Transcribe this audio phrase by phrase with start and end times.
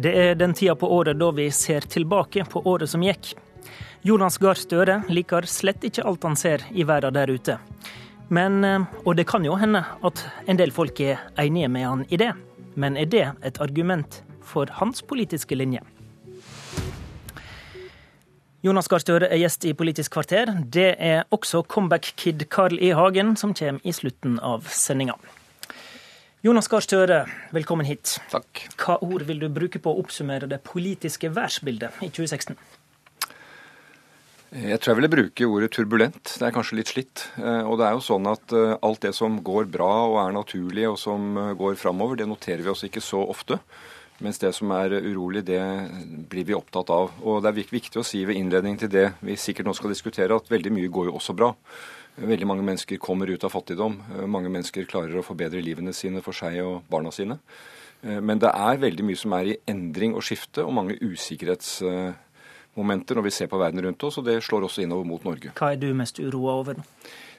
[0.00, 3.34] Det er den tida på året da vi ser tilbake på året som gikk.
[4.02, 7.58] Jonas Gahr Støre liker slett ikke alt han ser i verden der ute.
[8.32, 12.04] Men, eh, og det kan jo hende at en del folk er enige med han
[12.08, 12.32] i det.
[12.76, 15.82] Men er det et argument for hans politiske linje?
[18.62, 20.54] Jonas Gahr Støre er gjest i Politisk kvarter.
[20.64, 22.94] Det er også comeback-kid Carl I.
[22.96, 25.18] Hagen, som kommer i slutten av sendinga.
[26.40, 27.16] Jonas Gahr Støre,
[27.52, 28.14] velkommen hit.
[28.32, 28.62] Takk.
[28.80, 32.56] Hva ord vil du bruke på å oppsummere det politiske værsbildet i 2016?
[34.62, 36.32] Jeg tror jeg ville bruke ordet turbulent.
[36.40, 37.26] Det er kanskje litt slitt.
[37.36, 40.32] Eh, og det er jo sånn at eh, alt det som går bra og er
[40.38, 43.60] naturlig og som eh, går framover, det noterer vi oss ikke så ofte.
[44.24, 45.60] Mens det som er urolig, det
[46.32, 47.12] blir vi opptatt av.
[47.20, 50.40] Og det er viktig å si ved innledning til det vi sikkert nå skal diskutere,
[50.40, 51.52] at veldig mye går jo også bra.
[52.20, 53.94] Veldig mange mennesker kommer ut av fattigdom.
[54.28, 57.36] Mange mennesker klarer å forbedre livene sine for seg og barna sine.
[58.02, 63.24] Men det er veldig mye som er i endring og skifte, og mange usikkerhetsmomenter når
[63.26, 65.48] vi ser på verden rundt oss, og det slår også innover mot Norge.
[65.58, 66.84] Hva er du mest uroa over nå?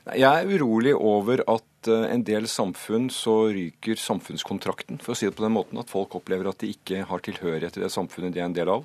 [0.01, 5.25] Jeg er urolig over at eh, en del samfunn så ryker samfunnskontrakten, for å si
[5.27, 5.77] det på den måten.
[5.77, 8.69] At folk opplever at de ikke har tilhørighet til det samfunnet de er en del
[8.73, 8.81] av.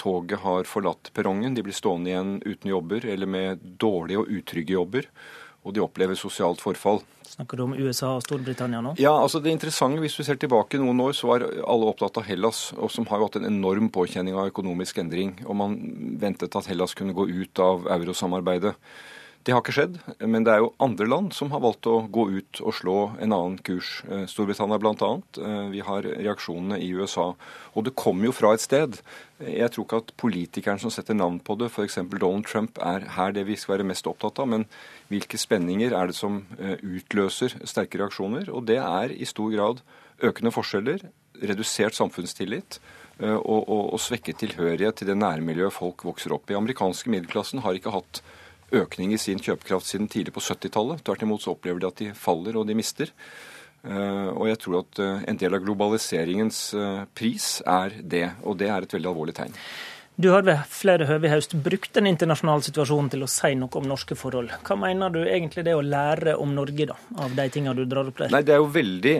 [0.00, 4.78] Toget har forlatt perrongen, de blir stående igjen uten jobber eller med dårlige og utrygge
[4.78, 5.08] jobber
[5.60, 7.02] og de opplever sosialt forfall.
[7.30, 8.94] Snakker du om USA og Storbritannia nå?
[8.98, 12.26] Ja, altså det interessante, Hvis vi ser tilbake noen år, så var alle opptatt av
[12.26, 15.36] Hellas, og som har jo hatt en enorm påkjenning av økonomisk endring.
[15.46, 15.76] Og man
[16.20, 18.74] ventet at Hellas kunne gå ut av eurosamarbeidet.
[19.40, 19.94] Det har ikke skjedd,
[20.28, 23.32] men det er jo andre land som har valgt å gå ut og slå en
[23.32, 24.02] annen kurs.
[24.04, 25.08] Eh, Storbritannia bl.a.
[25.40, 27.30] Eh, vi har reaksjonene i USA.
[27.72, 28.98] Og det kommer jo fra et sted.
[29.40, 31.96] Jeg tror ikke at politikeren som setter navn på det, f.eks.
[32.12, 34.50] Donald Trump, er her det vi skal være mest opptatt av.
[34.52, 34.66] Men
[35.08, 38.52] hvilke spenninger er det som eh, utløser sterke reaksjoner?
[38.52, 39.80] Og det er i stor grad
[40.20, 41.06] økende forskjeller,
[41.40, 42.76] redusert samfunnstillit.
[43.20, 46.56] Og, og, og svekket tilhørighet til det nærmiljøet folk vokser opp i.
[46.56, 48.22] Amerikanske middelklassen har ikke hatt
[48.72, 51.04] økning i sin kjøpekraft siden tidlig på 70-tallet.
[51.06, 53.12] Tvert imot så opplever de at de faller og de mister.
[53.80, 58.58] Eh, og jeg tror at eh, en del av globaliseringens eh, pris er det, og
[58.60, 59.56] det er et veldig alvorlig tegn.
[60.20, 63.72] Du har ved flere høve i høst brukt den internasjonale situasjonen til å si noe
[63.80, 64.52] om norske forhold.
[64.66, 68.10] Hva mener du egentlig det å lære om Norge, da, av de tingene du drar
[68.10, 68.34] opp der?
[68.34, 69.14] Nei, Det er jo veldig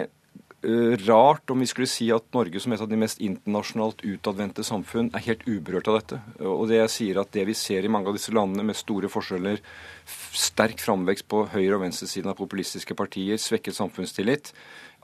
[0.63, 5.09] rart om vi skulle si at Norge som et av de mest internasjonalt utadvendte samfunn
[5.17, 6.19] er helt uberørt av dette.
[6.45, 9.09] Og det jeg sier at det vi ser i mange av disse landene med store
[9.09, 9.63] forskjeller,
[10.37, 14.53] sterk framvekst på høyre- og venstresiden av populistiske partier, svekket samfunnstillit,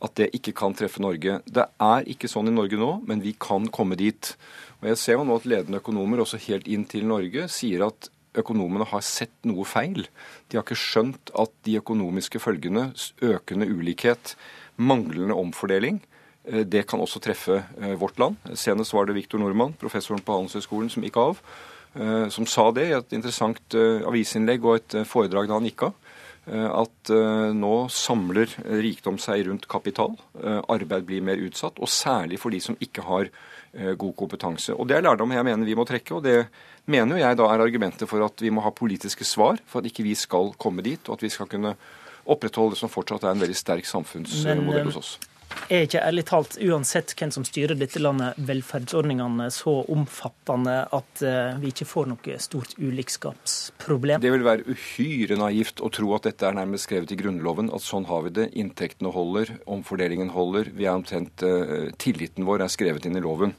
[0.05, 1.39] at det ikke kan treffe Norge.
[1.49, 4.35] Det er ikke sånn i Norge nå, men vi kan komme dit.
[4.83, 8.11] Og jeg ser jo nå at ledende økonomer, også helt inn til Norge, sier at
[8.37, 10.05] økonomene har sett noe feil.
[10.51, 12.91] De har ikke skjønt at de økonomiske følgene,
[13.25, 14.35] økende ulikhet,
[14.77, 16.01] manglende omfordeling.
[16.47, 18.39] Eh, det kan også treffe eh, vårt land.
[18.55, 21.41] Senest var det Viktor Nordmann, professoren på Handelshøyskolen, som gikk av.
[21.97, 26.03] Eh, som sa det i et interessant avisinnlegg og et foredrag da han gikk av.
[26.47, 28.47] At nå samler
[28.79, 30.13] rikdom seg rundt kapital.
[30.71, 33.33] Arbeid blir mer utsatt, og særlig for de som ikke har
[33.99, 34.71] god kompetanse.
[34.71, 36.47] Og Det er lærdom jeg mener vi må trekke, og det
[36.87, 40.07] mener jeg da er argumentet for at vi må ha politiske svar for at ikke
[40.07, 41.75] vi skal komme dit, og at vi skal kunne
[42.27, 45.17] opprettholde det som fortsatt er en veldig sterk samfunnsmodell eh, hos oss.
[45.71, 51.57] Er ikke ærlig talt, uansett hvem som styrer dette landet, velferdsordningene så omfattende at eh,
[51.63, 54.23] vi ikke får noe stort ulikskapsproblem?
[54.23, 57.87] Det vil være uhyre naivt å tro at dette er nærmest skrevet i Grunnloven, at
[57.87, 58.51] sånn har vi det.
[58.59, 60.71] Inntektene holder, omfordelingen holder.
[60.77, 63.57] Vi er omtrent, uh, Tilliten vår er skrevet inn i loven.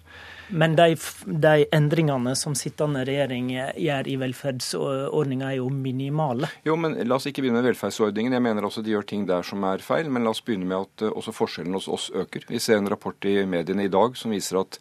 [0.49, 6.49] Men de, de, endringene som sittende regjering gjør i velferdsordninga, er jo minimale.
[6.67, 8.35] Jo, men La oss ikke begynne med velferdsordningen.
[8.37, 10.11] Jeg mener også de gjør ting der som er feil.
[10.13, 12.47] Men la oss begynne med at eh, også forskjellen hos oss øker.
[12.49, 14.79] Vi ser en rapport i mediene i dag som viser at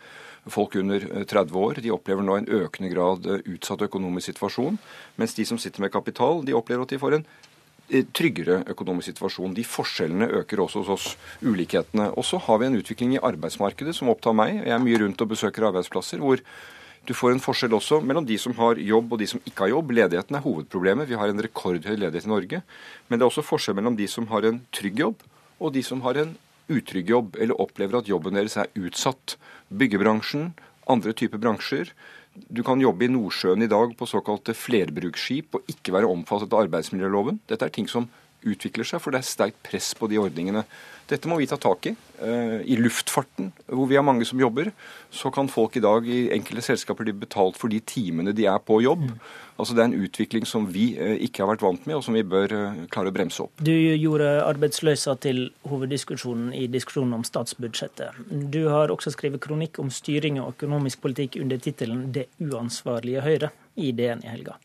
[0.52, 4.78] folk under 30 eh, år de opplever nå en økende grad eh, utsatt økonomisk situasjon.
[5.20, 7.28] Mens de som sitter med kapital, de opplever at de får en
[7.86, 9.54] tryggere økonomisk situasjon.
[9.54, 11.10] De forskjellene øker også hos oss,
[11.42, 12.10] ulikhetene.
[12.18, 14.62] Og så har vi en utvikling i arbeidsmarkedet som opptar meg.
[14.64, 16.42] Jeg er mye rundt og besøker arbeidsplasser hvor
[17.06, 19.74] du får en forskjell også mellom de som har jobb og de som ikke har
[19.76, 19.92] jobb.
[19.94, 21.08] Ledigheten er hovedproblemet.
[21.08, 22.62] Vi har en rekordhøy ledighet i Norge.
[23.06, 25.22] Men det er også forskjell mellom de som har en trygg jobb,
[25.62, 26.34] og de som har en
[26.66, 29.36] utrygg jobb, eller opplever at jobben deres er utsatt.
[29.70, 30.50] Byggebransjen,
[30.92, 31.92] andre typer bransjer
[32.48, 36.66] du kan jobbe i Nordsjøen i dag på såkalte flerbruksskip og ikke være omfattet av
[36.66, 37.40] arbeidsmiljøloven.
[37.48, 38.08] Dette er ting som
[38.46, 40.64] utvikler seg, for det er sterkt press på de ordningene.
[41.06, 41.92] Dette må vi ta tak i.
[42.18, 44.72] Eh, I luftfarten, hvor vi har mange som jobber,
[45.14, 48.58] så kan folk i dag i enkelte selskaper bli betalt for de timene de er
[48.58, 49.04] på jobb.
[49.12, 49.20] Mm.
[49.56, 52.18] Altså Det er en utvikling som vi eh, ikke har vært vant med, og som
[52.18, 53.62] vi bør eh, klare å bremse opp.
[53.62, 58.18] Du gjorde arbeidsløsa til hoveddiskusjonen i diskusjonen om statsbudsjettet.
[58.26, 63.54] Du har også skrevet kronikk om styring og økonomisk politikk under tittelen 'Det uansvarlige Høyre'
[63.76, 64.58] i DN i helga.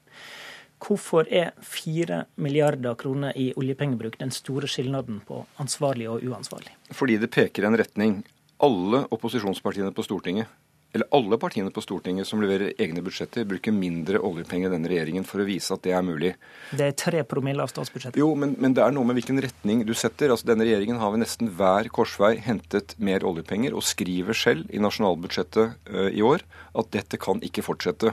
[0.81, 6.73] Hvorfor er fire milliarder kroner i oljepengebruk den store skilnaden på ansvarlig og uansvarlig?
[6.91, 8.21] Fordi det peker en retning.
[8.61, 10.49] Alle opposisjonspartiene på Stortinget,
[10.93, 15.25] eller alle partiene på Stortinget som leverer egne budsjetter, bruker mindre oljepenger enn denne regjeringen
[15.27, 16.33] for å vise at det er mulig.
[16.75, 18.19] Det er tre promille av statsbudsjettet.
[18.19, 20.33] Jo, men, men, det er noe med hvilken retning du setter.
[20.33, 24.81] Altså, Denne regjeringen har ved nesten hver korsvei hentet mer oljepenger, og skriver selv i
[24.83, 26.43] nasjonalbudsjettet uh, i år
[26.75, 28.11] at dette kan ikke fortsette.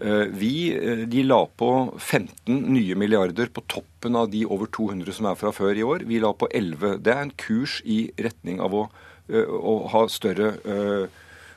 [0.00, 5.12] Eh, vi eh, de la på 15 nye milliarder på toppen av de over 200
[5.12, 6.06] som er fra før i år.
[6.08, 6.96] Vi la på 11.
[7.04, 8.86] Det er en kurs i retning av å,
[9.28, 10.54] eh, å ha større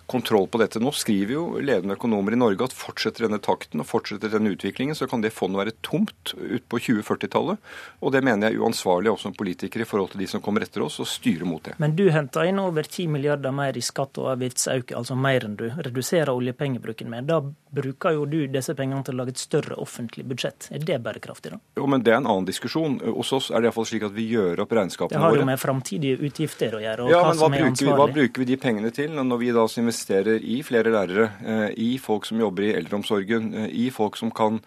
[0.05, 0.81] kontroll på dette.
[0.83, 4.97] Nå skriver jo ledende økonomer i Norge at fortsetter denne takten og fortsetter denne utviklingen,
[4.99, 7.71] så kan det fondet være tomt utpå 2040-tallet.
[8.03, 10.67] Og det mener jeg er uansvarlig også som politiker i forhold til de som kommer
[10.67, 11.77] etter oss, og styre mot det.
[11.81, 15.55] Men du henter inn over 10 milliarder mer i skatt og avgiftsøkning, altså mer enn
[15.57, 17.31] du reduserer oljepengebruken med.
[17.31, 17.39] Da
[17.73, 20.69] bruker jo du disse pengene til å lage et større offentlig budsjett.
[20.73, 21.59] Er det bærekraftig, da?
[21.79, 22.99] Jo, men det er en annen diskusjon.
[23.17, 25.33] Hos oss er det iallfall slik at vi gjør opp regnskapene våre.
[25.33, 27.07] Det har jo med framtidige utgifter å gjøre.
[27.07, 29.51] og ja, hva men hva bruker, vi, hva bruker vi de pengene til når vi
[29.57, 34.19] da investerer i flere lærere, eh, i folk som jobber i eldreomsorgen, eh, i folk
[34.19, 34.61] som kan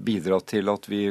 [0.00, 1.02] bidra til at vi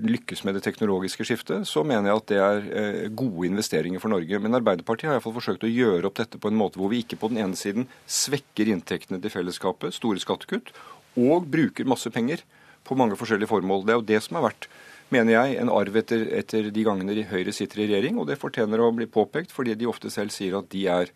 [0.00, 4.40] lykkes med det teknologiske skiftet, så mener jeg at det er gode investeringer for Norge.
[4.40, 7.20] Men Arbeiderpartiet har iallfall forsøkt å gjøre opp dette på en måte hvor vi ikke
[7.20, 10.72] på den ene siden svekker inntektene til fellesskapet, store skattekutt,
[11.20, 12.40] og bruker masse penger
[12.88, 13.84] på mange forskjellige formål.
[13.84, 14.70] Det er jo det som har vært
[15.12, 18.80] mener jeg, en arv etter, etter de gangene Høyre sitter i regjering, og det fortjener
[18.80, 21.12] å bli påpekt, fordi de ofte selv sier at de er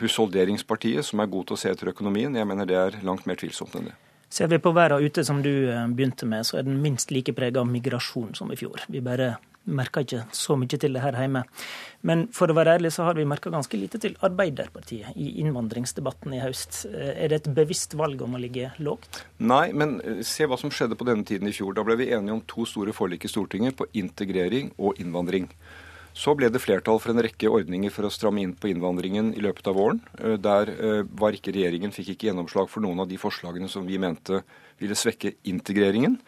[0.00, 2.38] husholderingspartiet, som er god til å se etter økonomien.
[2.38, 3.96] Jeg mener det er langt mer tvilsomt enn det.
[4.34, 7.32] Ser vi på verden ute, som du eh, begynte med, så er den minst like
[7.36, 8.82] prega av migrasjon som i fjor.
[8.90, 11.44] Vi bare merker ikke så mye til det her hjemme.
[12.04, 16.34] Men for å være ærlig så har vi merka ganske lite til Arbeiderpartiet i innvandringsdebatten
[16.34, 16.82] i høst.
[16.90, 19.22] Eh, er det et bevisst valg om å ligge lågt?
[19.38, 21.76] Nei, men eh, se hva som skjedde på denne tiden i fjor.
[21.78, 25.46] Da ble vi enige om to store forlik i Stortinget på integrering og innvandring.
[26.14, 29.42] Så ble det flertall for en rekke ordninger for å stramme inn på innvandringen i
[29.42, 30.00] løpet av våren.
[30.20, 33.86] Eh, der eh, var ikke regjeringen, fikk ikke gjennomslag for noen av de forslagene som
[33.88, 34.44] vi mente
[34.78, 36.20] ville svekke integreringen.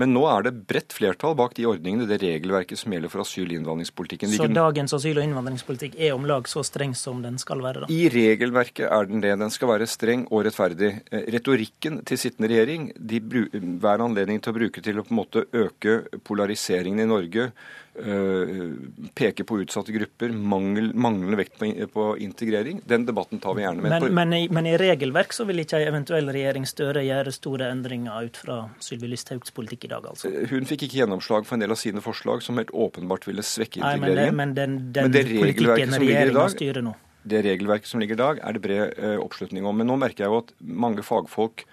[0.00, 3.50] Men nå er det bredt flertall bak de ordningene, det regelverket som gjelder for asyl-
[3.50, 4.32] og innvandringspolitikken.
[4.32, 7.84] Så dagens asyl- og innvandringspolitikk er om lag så streng som den skal være?
[7.84, 7.90] da?
[7.92, 9.34] I regelverket er den det.
[9.42, 10.94] Den skal være streng og rettferdig.
[11.10, 15.20] Eh, retorikken til sittende regjering de hver anledning til å bruke til å på en
[15.20, 17.50] måte øke polariseringen i Norge,
[17.94, 18.72] Eh,
[19.14, 22.80] peker på utsatte grupper, mangel, manglende vekt på, på, integrering.
[22.86, 23.90] Den debatten tar vi gjerne med.
[23.90, 27.72] Men, men, i, men i, regelverk så vil ikke ei eventuell regjering Støre gjøre store
[27.74, 30.30] endringer ut fra Sylvi Listhaugs politikk i dag, altså?
[30.30, 33.42] Eh, hun fikk ikke gjennomslag for en del av sine forslag som helt åpenbart ville
[33.42, 34.38] svekke integreringen.
[34.38, 36.94] Nei, men, det, men den, den men det politikken regjeringa styrer nå?
[37.30, 39.76] Det regelverket som ligger i dag, er det bred uh, oppslutning om.
[39.76, 41.66] Men nå merker jeg jo at mange fagfolk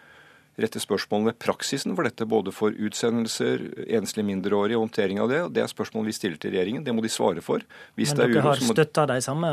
[0.57, 3.63] rette spørsmål ved praksisen for dette, både for utsendelser,
[3.99, 5.41] enslige mindreårige og håndtering av det.
[5.55, 6.85] Det er spørsmål vi stiller til regjeringen.
[6.85, 7.65] Det må de svare for.
[7.99, 9.51] Hvis men dere har støtta de samme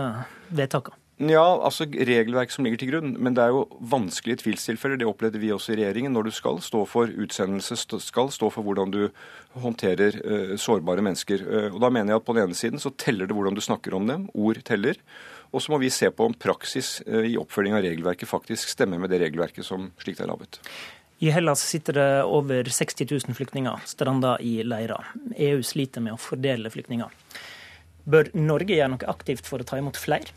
[0.55, 1.01] vedtakene?
[1.23, 3.13] Ja, altså regelverk som ligger til grunn.
[3.23, 4.99] Men det er jo vanskelige tvilstilfeller.
[4.99, 6.11] Det opplevde vi også i regjeringen.
[6.17, 9.05] Når du skal stå for utsendelse, skal stå for hvordan du
[9.63, 11.45] håndterer uh, sårbare mennesker.
[11.47, 13.63] Uh, og da mener jeg at på den ene siden så teller det hvordan du
[13.63, 14.27] snakker om dem.
[14.35, 14.99] Ord teller.
[15.55, 18.99] Og så må vi se på om praksis uh, i oppfølging av regelverket faktisk stemmer
[18.99, 20.61] med det regelverket som slik det er laget.
[21.23, 25.13] I Hellas sitter det over 60 000 flyktninger stranda i leirer.
[25.39, 27.13] EU sliter med å fordele flyktninger.
[28.05, 30.35] Bør Norge gjøre noe aktivt for å ta imot flere?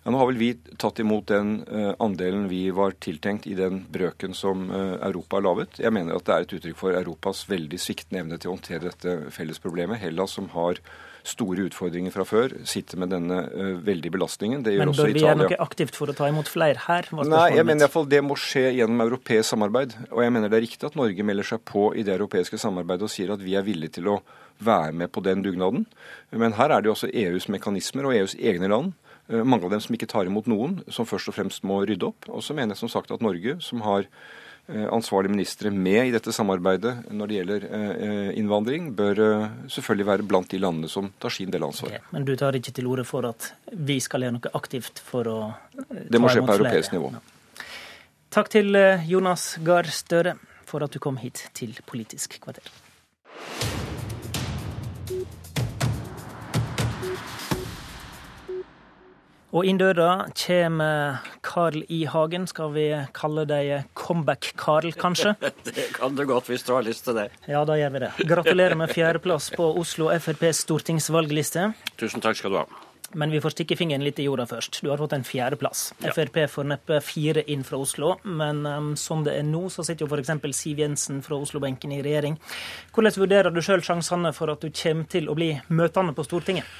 [0.00, 3.82] Ja, nå har vel vi tatt imot den uh, andelen vi var tiltenkt i den
[3.92, 5.76] brøken som uh, Europa har laget.
[5.82, 8.88] Jeg mener at det er et uttrykk for Europas veldig sviktende evne til å håndtere
[8.88, 10.00] dette fellesproblemet.
[10.00, 10.80] Hellas, som har
[11.28, 14.64] store utfordringer fra før, sitter med denne uh, veldig belastningen.
[14.64, 15.10] Det gjør også Italia.
[15.10, 17.10] Men bør vi gjøre noe aktivt for å ta imot flere her?
[17.20, 19.98] Nei, jeg mener iallfall det må skje gjennom europeisk samarbeid.
[20.14, 23.04] Og jeg mener det er riktig at Norge melder seg på i det europeiske samarbeidet
[23.04, 24.22] og sier at vi er villige til å
[24.64, 25.84] være med på den dugnaden.
[26.32, 29.74] Men her er det jo også EUs mekanismer og EUs egne land eh, mange av
[29.74, 32.26] dem som ikke tar imot noen, som først og fremst må rydde opp.
[32.28, 34.08] Og så mener jeg som sagt at Norge, som har
[34.74, 40.06] Eh, ansvarlige ministre med i dette samarbeidet når det gjelder eh, innvandring, bør eh, selvfølgelig
[40.06, 41.96] være blant de landene som tar sin del av ansvaret.
[41.98, 45.26] Okay, men du tar ikke til orde for at vi skal gjøre noe aktivt for
[45.26, 46.06] å ta imot flere?
[46.14, 47.10] Det må skje på europeisk nivå.
[47.16, 47.66] Ja.
[48.30, 48.78] Takk til
[49.10, 50.36] Jonas Gahr Støre
[50.70, 52.70] for at du kom hit til Politisk kvarter.
[59.50, 62.04] Og inn døra kommer Carl I.
[62.10, 62.46] Hagen.
[62.50, 62.84] Skal vi
[63.16, 65.34] kalle deg Comeback-Carl, kanskje?
[65.66, 67.30] det kan du godt, hvis du har lyst til det.
[67.50, 68.12] Ja, da gjør vi det.
[68.30, 71.72] Gratulerer med fjerdeplass på Oslo FrPs stortingsvalgliste.
[71.98, 72.68] Tusen takk skal du ha.
[73.12, 74.78] Men vi får stikke fingeren litt i jorda først.
[74.84, 75.88] Du har fått en fjerdeplass.
[75.98, 76.12] Ja.
[76.14, 80.06] Frp får neppe fire inn fra Oslo, men um, som det er nå, så sitter
[80.06, 80.30] jo f.eks.
[80.54, 82.38] Siv Jensen fra Oslo-benken i regjering.
[82.94, 86.70] Hvordan vurderer du sjøl sjansene for at du kommer til å bli møtende på Stortinget?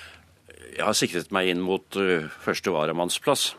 [0.81, 3.51] Jeg har sikret meg inn mot uh, første varamannsplass.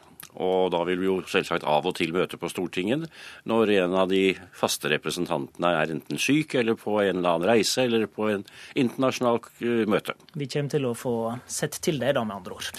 [0.42, 3.10] Og da vil vi jo selvsagt av og til møte på Stortinget
[3.50, 7.84] når en av de faste representantene er enten syk eller på en eller annen reise
[7.84, 8.46] eller på en
[8.80, 10.16] internasjonal uh, møte.
[10.34, 12.72] Vi kommer til å få sett til det, da, med andre ord.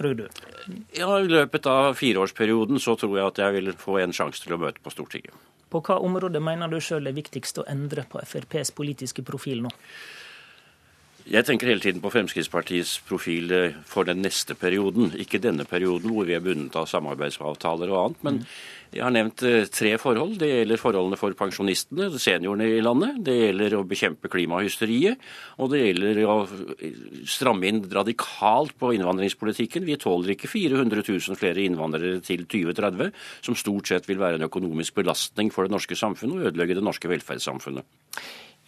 [0.00, 0.24] Tror du?
[0.96, 4.56] Ja, I løpet av fireårsperioden så tror jeg at jeg vil få en sjanse til
[4.56, 5.34] å møte på Stortinget.
[5.70, 9.74] På hva område mener du sjøl er viktigst å endre på FrPs politiske profil nå?
[11.28, 15.12] Jeg tenker hele tiden på Fremskrittspartiets profil eh, for den neste perioden.
[15.20, 18.22] Ikke denne perioden hvor vi er bundet av samarbeidsavtaler og annet.
[18.26, 18.38] Men
[18.90, 20.38] jeg har nevnt eh, tre forhold.
[20.40, 23.20] Det gjelder forholdene for pensjonistene, seniorene i landet.
[23.26, 25.22] Det gjelder å bekjempe klimahysteriet.
[25.62, 26.98] Og det gjelder å eh,
[27.28, 29.86] stramme inn radikalt på innvandringspolitikken.
[29.86, 33.14] Vi tåler ikke 400 000 flere innvandrere til 2030,
[33.46, 36.86] som stort sett vil være en økonomisk belastning for det norske samfunnet og ødelegge det
[36.88, 37.86] norske velferdssamfunnet.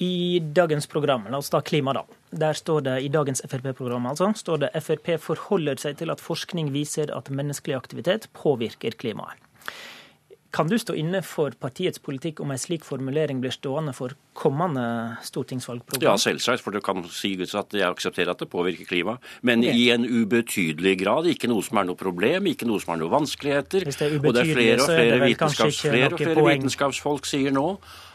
[0.03, 2.07] I dagens program, la oss ta klima, da.
[2.33, 6.73] Der står det i dagens Frp-program altså, står det Frp forholder seg til at forskning
[6.73, 9.41] viser at menneskelig aktivitet påvirker klimaet.
[10.53, 14.85] Kan du stå inne for partiets politikk om en slik formulering blir stående for kommende
[15.25, 16.05] stortingsvalgprogram?
[16.05, 19.25] Ja, selvsagt, for du kan si at jeg aksepterer at det påvirker klimaet.
[19.41, 19.73] Men okay.
[19.81, 21.31] i en ubetydelig grad.
[21.33, 23.89] Ikke noe som er noe problem, ikke noe som er noe vanskeligheter.
[23.89, 27.33] Hvis det er ubetydelig, og det er flere og flere, vitenskaps, flere, og flere vitenskapsfolk
[27.33, 27.69] sier nå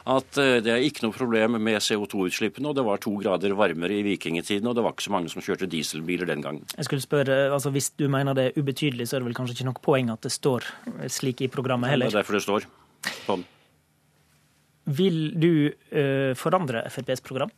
[0.07, 2.69] at eh, det er ikke noe problem med CO2-utslippene.
[2.69, 5.43] og Det var to grader varmere i vikingtiden, og det var ikke så mange som
[5.43, 6.63] kjørte dieselbiler den gangen.
[6.77, 9.57] Jeg skulle spørre, altså Hvis du mener det er ubetydelig, så er det vel kanskje
[9.57, 10.65] ikke noe poeng at det står
[11.11, 12.07] slik i programmet heller?
[12.07, 12.67] Ja, det er derfor det står
[13.27, 13.45] sånn.
[14.87, 17.51] Vil du uh, forandre FrPs program?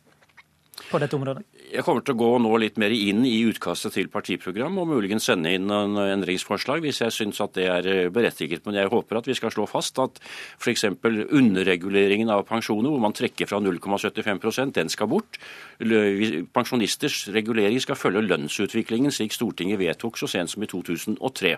[0.90, 1.44] På dette området?
[1.70, 5.28] Jeg kommer til å gå nå litt mer inn i utkastet til partiprogram, og muligens
[5.30, 8.64] sende inn en endringsforslag hvis jeg syns at det er eh, berettiget.
[8.66, 10.20] Men jeg håper at vi skal slå fast at
[10.58, 10.86] f.eks.
[10.90, 15.40] underreguleringen av pensjoner, hvor man trekker fra 0,75% den skal bort.
[15.80, 21.56] Pensjonisters regulering skal følge lønnsutviklingen slik Stortinget vedtok så sent som i 2003.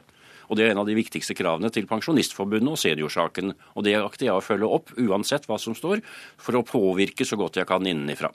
[0.48, 3.54] Og Det er en av de viktigste kravene til Pensjonistforbundet og seniorsaken.
[3.76, 6.02] Og Det akter jeg å følge opp, uansett hva som står,
[6.36, 8.32] for å påvirke så godt jeg kan innenfra.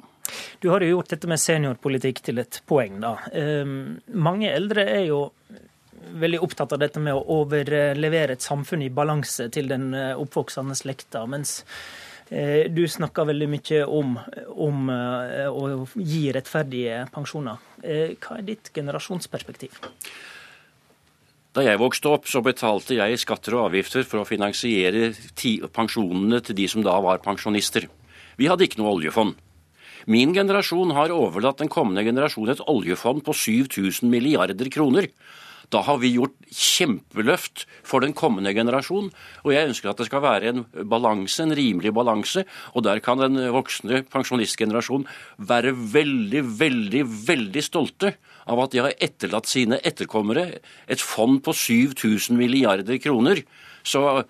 [0.60, 3.00] Du har jo gjort dette med seniorpolitikk til et poeng.
[3.00, 3.16] da.
[3.32, 5.28] Um, mange eldre er jo
[6.14, 10.76] veldig opptatt av dette med å overlevere et samfunn i balanse til den eh, oppvoksende
[10.78, 11.26] slekta.
[11.26, 11.64] mens
[12.30, 14.18] eh, du snakker veldig mye om,
[14.68, 17.64] om eh, å gi rettferdige pensjoner.
[17.84, 19.82] Hva er ditt generasjonsperspektiv?
[21.58, 25.08] Da jeg vokste opp, så betalte jeg skatter og avgifter for å finansiere
[25.74, 27.88] pensjonene til de som da var pensjonister.
[28.38, 29.34] Vi hadde ikke noe oljefond.
[30.06, 35.10] Min generasjon har overlatt den kommende generasjon et oljefond på 7000 milliarder kroner.
[35.74, 39.10] Da har vi gjort kjempeløft for den kommende generasjon.
[39.44, 42.46] Og jeg ønsker at det skal være en balanse, en rimelig balanse.
[42.72, 45.04] Og der kan den voksne pensjonistgenerasjon
[45.38, 48.16] være veldig, veldig, veldig stolte
[48.48, 50.48] av at de har etterlatt sine etterkommere
[50.88, 53.44] et fond på 7000 milliarder kroner.
[53.84, 54.24] Så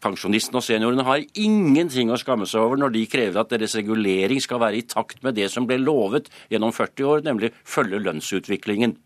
[0.00, 4.40] pensjonistene og seniorene har ingenting å skamme seg over når de krever at deres regulering
[4.40, 8.96] skal være i takt med det som ble lovet gjennom 40 år, nemlig følge lønnsutviklingen.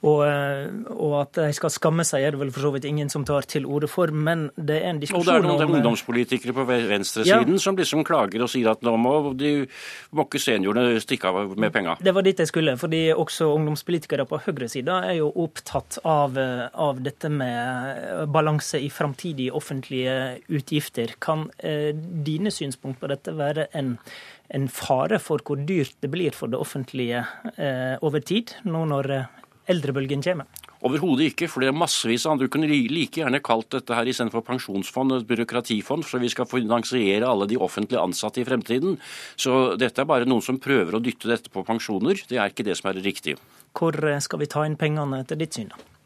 [0.00, 3.10] Og, eh, og, at de skal skamme seg, er det vel for så vidt ingen
[3.12, 4.08] som tar til orde for.
[4.08, 7.58] Men det er en diskusjon om Og det er noen om, eh, ungdomspolitikere på venstresiden
[7.58, 7.60] ja.
[7.60, 9.66] som liksom klager og sier at nå må, de,
[10.16, 11.98] må ikke seniorene stikke av med penga.
[12.00, 12.76] Det var dit jeg skulle.
[12.80, 18.88] fordi også ungdomspolitikere på høyresida er jo opptatt av, eh, av, dette med balanse i
[18.88, 21.12] framtidige offentlige utgifter.
[21.20, 23.98] Kan eh, dine synspunkt på dette være en
[24.50, 27.20] en fare for hvor dyrt det blir for det offentlige
[27.54, 29.06] eh, over tid, nå når
[29.70, 30.48] eldrebølgen kommer?
[30.86, 32.48] Overhodet ikke, for det er massevis av andre.
[32.48, 37.28] Du kunne like gjerne kalt dette her istedenfor pensjonsfond et byråkratifond, så vi skal finansiere
[37.28, 38.96] alle de offentlig ansatte i fremtiden.
[39.36, 42.24] Så dette er bare noen som prøver å dytte dette på pensjoner.
[42.28, 43.40] Det er ikke det som er det riktige.
[43.76, 45.99] Hvor skal vi ta inn pengene etter ditt syn, da?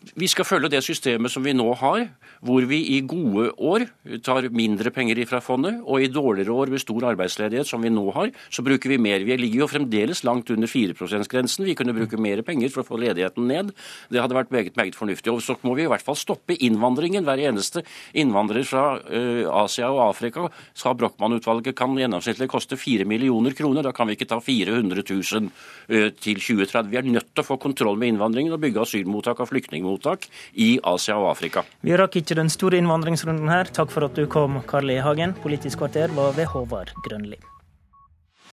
[0.00, 2.06] Vi skal følge det systemet som vi nå har,
[2.40, 3.82] hvor vi i gode år
[4.24, 8.06] tar mindre penger fra fondet, og i dårligere år med stor arbeidsledighet, som vi nå
[8.16, 9.20] har, så bruker vi mer.
[9.28, 11.66] Vi ligger jo fremdeles langt under 4 %-grensen.
[11.68, 13.74] Vi kunne bruke mer penger for å få ledigheten ned.
[14.08, 15.34] Det hadde vært meget, meget fornuftig.
[15.34, 17.26] Og så må vi i hvert fall stoppe innvandringen.
[17.28, 17.84] Hver eneste
[18.16, 23.84] innvandrer fra uh, Asia og Afrika, sa Brochmann-utvalget, kan gjennomsnittlig koste 4 millioner kroner.
[23.84, 26.88] Da kan vi ikke ta 400 000 uh, til 2030.
[26.88, 30.28] Vi er nødt til å få kontroll med innvandringen og bygge asylmottak og flyktningmottak asylmottak
[30.54, 31.64] i Asia og Afrika.
[31.82, 33.64] Vi rakk ikke den store innvandringsrunden her.
[33.64, 35.00] Takk for at du kom, Karl E.
[35.00, 35.34] Hagen.
[35.42, 37.38] Politisk kvarter var ved Håvard Grønli.